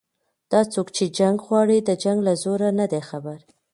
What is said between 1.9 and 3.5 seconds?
جنګ له زوره نه دي خبر